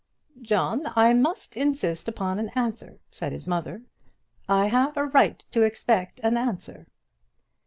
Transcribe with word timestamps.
"John, 0.41 0.87
I 0.95 1.13
must 1.13 1.55
insist 1.55 2.07
upon 2.07 2.39
an 2.39 2.49
answer," 2.55 2.97
said 3.11 3.31
his 3.33 3.47
mother. 3.47 3.83
"I 4.49 4.65
have 4.65 4.97
a 4.97 5.05
right 5.05 5.37
to 5.51 5.61
expect 5.61 6.19
an 6.23 6.37
answer." 6.37 6.87